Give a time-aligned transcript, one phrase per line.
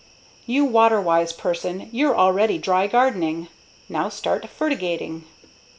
[0.47, 3.49] You water wise person you're already dry gardening
[3.87, 5.25] now start fertigating.